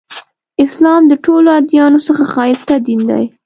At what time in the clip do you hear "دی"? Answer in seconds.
3.09-3.23